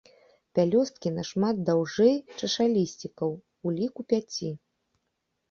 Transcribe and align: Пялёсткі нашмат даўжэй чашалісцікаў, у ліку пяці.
Пялёсткі 0.59 1.11
нашмат 1.17 1.55
даўжэй 1.67 2.15
чашалісцікаў, 2.39 3.29
у 3.67 3.77
ліку 3.77 4.01
пяці. 4.17 4.51